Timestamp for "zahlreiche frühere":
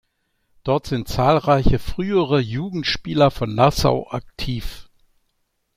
1.07-2.39